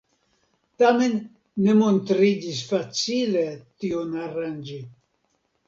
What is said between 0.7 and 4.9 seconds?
Tamen ne montriĝis facile tion aranĝi.